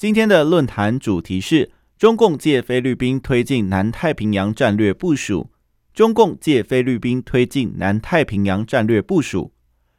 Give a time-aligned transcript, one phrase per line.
[0.00, 5.50] 今天的论坛主题是中共借菲律宾推进南太平洋战略部署。
[5.92, 9.52] 中共借菲律宾推进南太平洋战略部署。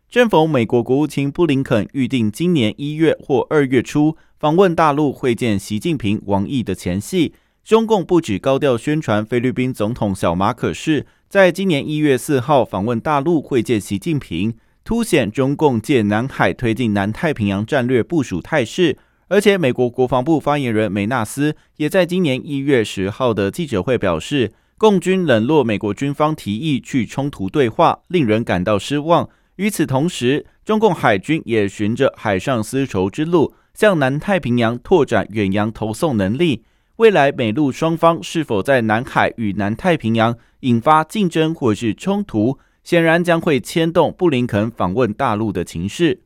[0.10, 14.56] 正逢美国国务卿布林肯预定今年一月或二月初访问大陆会见习近平、王毅的前夕，中共不止高调宣传菲律宾总统小马可是在今年一月四号访问大陆会见习近平。
[14.84, 18.98] 凸显中共借南海推进南太平洋战略部署态势，
[19.32, 29.30] 而且美国国防部发言人梅纳斯也在今年一月十号的记者会表示，共军冷落美国军方提议去冲突对话，令人感到失望。
[29.56, 36.66] 与此同时，中共海军也循着海上丝绸之路，向南太平洋拓展远洋投送能力。
[36.98, 42.60] 未来美陆双方是否在南海与南太平洋引发竞争或是冲突？
[42.84, 46.24] 显然将会牵动布林肯访问大陆的情势。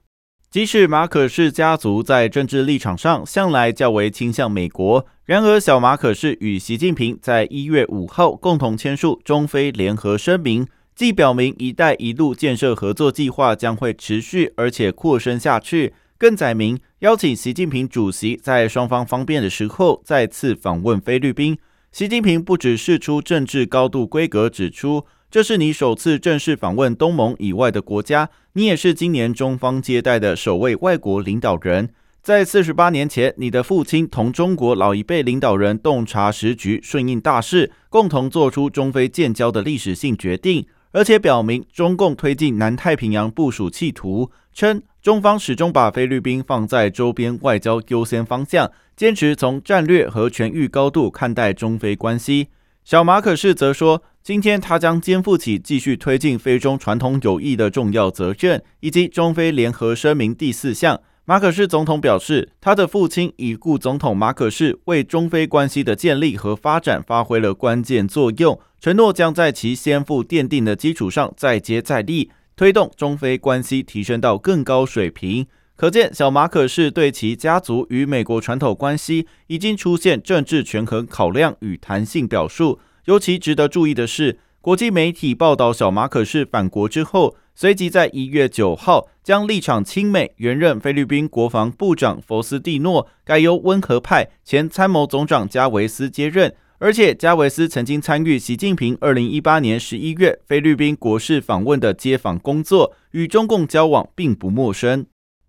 [0.55, 21.57] 即使马可仕家族在政治立场上向来较为倾向美国，然而小马可仕与习近平在一月五号共同签署中非联合声明，既表明“一带一路”建设合作计划将会持续而且扩深下去，更载明邀请习近平主席在双方方便的时候再次访问菲律宾。
[21.91, 25.05] 习近平不只是出政治高度规格，指出。
[25.31, 31.89] 这是你首次正式访问东盟以外的国家，你也是今年中方接待的首位外国领导人。
[32.21, 52.47] 在四十八年前，你的父亲同中国老一辈领导人洞察时局、顺应大势，共同做出中非建交的历史性决定，而且表明中共推进南太平洋部署企图，称中方始终把菲律宾放在周边外交优先方向，坚持从战略和全域高度看待中非关系。
[52.85, 54.03] 小马可仕则说。
[54.21, 60.99] 今天，他将肩负起继续推进非中传统友谊的重要责任，以及中非联合声明第四项。
[61.25, 75.47] 马可仕总统表示，他的父亲已故总统马可仕为中非关系的建立和发展发挥了关键作用，承诺将在其先父奠定的基础上再接再厉，推动中非关系提升到更高水平。
[75.77, 82.79] 可见，小马可是对其家族与美国传统关系已经出现政治权衡考量与弹性表述。
[83.05, 105.05] 尤其值得注意的是，国际媒体报道小马可是返国之后，随即在一月九号将立场亲美、原任菲律宾国防部长佛斯蒂诺改由温和派前参谋总长加维斯接任，而且加维斯曾经参与习近平二零一八年十一月菲律宾国事访问的接访工作，与中共交往并不陌生。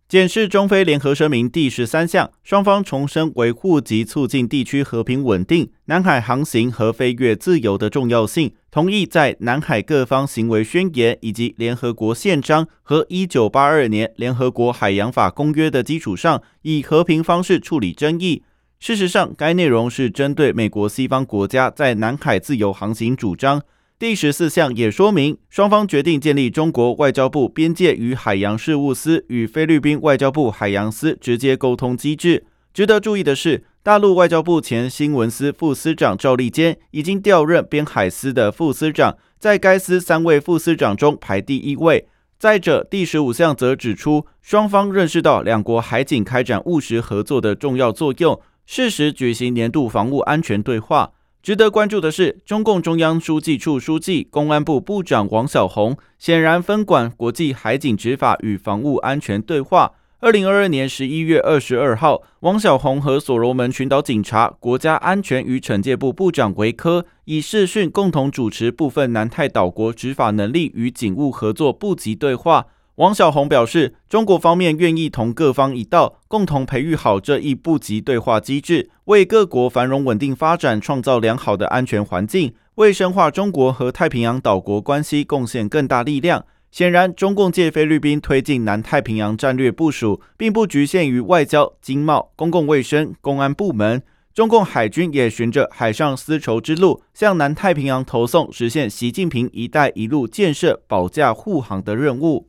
[0.09, 18.45] 检视中非联合声明第十三项，双方重申维护及促进地区和平稳定、南海航行和飞越自由的重要性，同意在南海各方行为宣言以及联合国宪章和一九八二年联合国海洋法公约的基础上，以和平方式处理争议。
[18.79, 23.61] 事实上，该内容是针对美国西方国家在南海自由航行主张。
[23.99, 32.45] 第十四项也说明，双方决定建立中国外交部边界与海洋事务司与菲律宾外交部海洋司直接沟通机制。
[32.75, 42.07] 值得注意的是，大陆外交部前新闻司副司长赵立坚已经调任边海司的副司长，在该司三位副司长中排第一位。
[42.39, 51.13] 再者，第十五项则指出，双方认识到两国海警开展务实合作的重要作用，适时举行年度防务安全对话。
[51.47, 59.93] 值得关注的是，中共中央书记处书记、公安部部长王小洪显然分管国际海警执法与防务安全对话。
[60.19, 72.67] 二零二二年十一月二十二号，王小洪和所罗门群岛警察国家安全与惩戒部部长维科以视讯共同主持部分南太岛国执法能力与警务合作部级对话。
[72.97, 86.47] 王小红表示，中国方面愿意同各方一道，共同培育好这一部级对话机制，为各国繁荣稳定发展创造良好的安全环境，为深化中国和太平洋岛国关系贡献更大力量。
[86.71, 94.03] 显然，中共借菲律宾推进南太平洋战略部署，并不局限于外交、经贸、公共卫生、公安部门。
[94.33, 102.49] 中共海军也循着海上丝绸之路，向南太平洋投送实现习近平“一带一路”建设保驾护航的任务。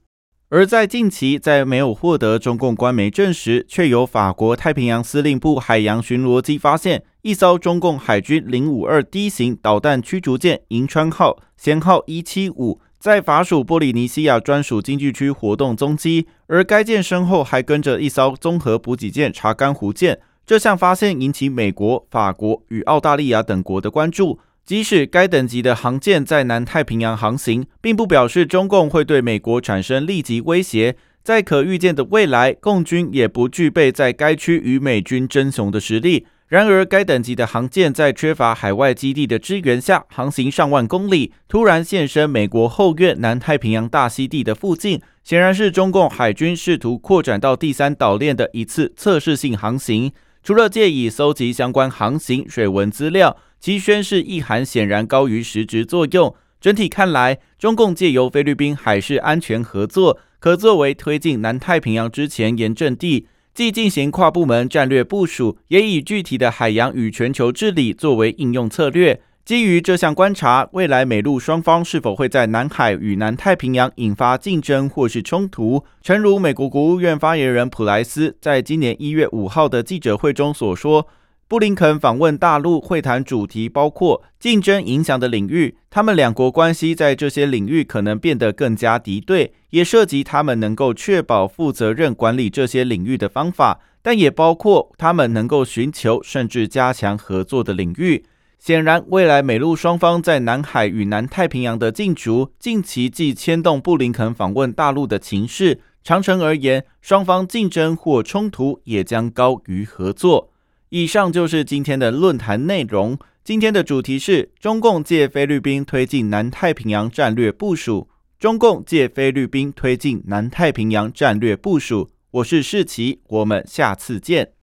[0.49, 20.17] 而在近期，在没有获得中共官媒证实，却有法国太平洋司令部海洋巡逻机发现一艘中共海军零五二 D 型导弹驱逐舰“银川号”舷号一七五，在法属波利尼西亚专属经济区活动踪迹，而该舰身后还跟着一艘综合补给舰“查干湖舰”。
[20.47, 24.39] 这项发现引起美国、法国与澳大利亚等国的关注。
[24.67, 30.97] 即使该等级的航舰在南太平洋航行，并不表示中共会对美国产生立即威胁。
[31.23, 36.27] 在可预见的未来，共军也不具备在该区与美军争雄的实力。
[36.47, 50.11] 然而，该等级的航舰在缺乏海外基地的支援下，航行上万公里，突然现身美国后院南太平洋大溪地的附近，显然是中共海军试图扩展到第三岛链的一次测试性航行。
[50.43, 53.37] 除了借以搜集相关航行水文资料。
[53.59, 56.35] 其宣示意涵显然高于实质作用。
[56.59, 69.21] 整体看来，中共借由菲律宾海事安全合作，可作为推进南太平洋之前沿阵地，既进行跨部门战略部署，也以具体的海洋与全球治理作为应用策略。
[69.45, 75.85] 基于这项观察，未来美陆双方是否会在南海与南太平洋引发竞争或是冲突？
[76.01, 81.07] 诚如美国国务院发言人普莱斯在今年一月五号的记者会中所说。
[81.49, 98.25] 布林肯访问大陆会谈主题包括竞争影响的领域，他们两国关系在这些领域可能变得更加敌对，也涉及他们能够确保负责任管理这些领域的方法，但也包括他们能够寻求甚至加强合作的领域。
[98.59, 110.49] 显然，未来美陆双方在南海与南太平洋的竞逐，近期既牵动布林肯访问大陆的情势，长程而言，双方竞争或冲突也将高于合作。
[110.89, 113.19] 以上就是今天的论坛内容。
[113.43, 118.09] 今天的主题是中共借菲律宾推进南太平洋战略部署。
[118.39, 122.09] 中共借菲律宾推进南太平洋战略部署。
[122.31, 124.56] 我是世奇，我们下次见。